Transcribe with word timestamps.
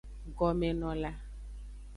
Gomenola. 0.37 1.11